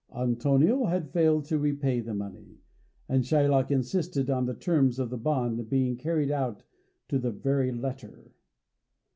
Antonio 0.15 0.85
had 0.85 1.11
failed 1.11 1.45
to 1.45 1.59
repay 1.59 1.99
the 1.99 2.15
money, 2.15 2.57
and 3.07 3.23
Shylock 3.23 3.69
insisted 3.69 4.31
on 4.31 4.47
the 4.47 4.55
terms 4.55 4.97
of 4.97 5.11
the 5.11 5.17
bond 5.19 5.69
being 5.69 5.95
carried 5.95 6.31
out 6.31 6.63
to 7.09 7.19
the 7.19 7.29
very 7.29 7.71
letter. 7.71 8.31